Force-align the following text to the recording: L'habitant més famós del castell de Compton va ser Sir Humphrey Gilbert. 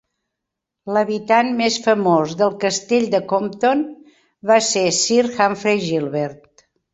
L'habitant 0.95 1.51
més 1.59 1.75
famós 1.87 2.33
del 2.39 2.55
castell 2.63 3.05
de 3.17 3.19
Compton 3.33 3.85
va 4.53 4.59
ser 4.71 4.85
Sir 5.03 5.21
Humphrey 5.29 5.85
Gilbert. 5.87 6.67